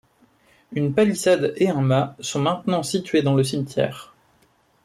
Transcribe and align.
Une 0.71 0.95
palissade 0.95 1.53
et 1.57 1.69
un 1.69 1.81
mât 1.81 2.15
sont 2.21 2.41
maintenant 2.41 2.81
situés 2.81 3.21
dans 3.21 3.35
le 3.35 3.43
cimetière. 3.43 4.15